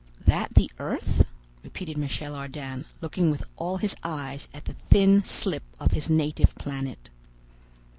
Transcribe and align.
"That 0.25 0.55
the 0.55 0.71
earth?" 0.79 1.27
repeated 1.63 1.95
Michel 1.95 2.33
Ardan, 2.33 2.85
looking 3.01 3.29
with 3.29 3.43
all 3.55 3.77
his 3.77 3.95
eyes 4.01 4.47
at 4.51 4.65
the 4.65 4.73
thin 4.89 5.23
slip 5.23 5.61
of 5.79 5.91
his 5.91 6.09
native 6.09 6.55
planet. 6.55 7.11